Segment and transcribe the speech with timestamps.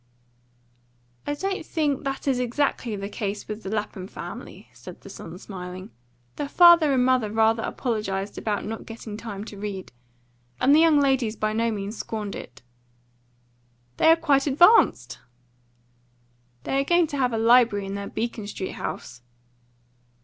[1.27, 5.37] "I don't think that is exactly the case with the Lapham family," said the son,
[5.37, 5.91] smiling.
[6.37, 9.91] "The father and mother rather apologised about not getting time to read,
[10.59, 12.63] and the young ladies by no means scorned it."
[13.97, 15.19] "They are quite advanced!"
[16.63, 19.21] "They are going to have a library in their Beacon Street house."